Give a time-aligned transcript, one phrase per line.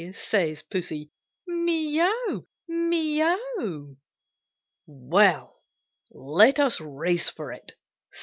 [0.15, 1.11] says Pussy,
[1.45, 3.97] "mee ow, mee ow!"
[4.87, 5.61] "Well,
[6.09, 7.73] let us race for it!"